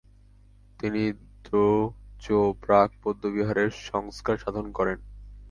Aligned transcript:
তিনি 0.79 1.01
র্দো-র্জে-ব্রাগ 1.11 2.89
বৌদ্ধবিহারের 3.01 3.71
সংস্কার 3.89 4.35
সাধন 4.37 4.65
করেন। 4.71 4.99